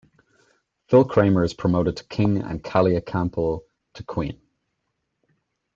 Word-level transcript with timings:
Phil 0.87 1.05
Kramer 1.05 1.43
is 1.43 1.53
promoted 1.53 1.95
to 1.97 2.03
King 2.05 2.41
and 2.41 2.63
Kalia 2.63 3.05
Campbell 3.05 3.65
to 3.93 4.03
Queen. 4.03 4.41